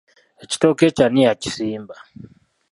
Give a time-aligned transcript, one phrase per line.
[0.43, 1.95] Ekitooke ekyo ani yakisimba?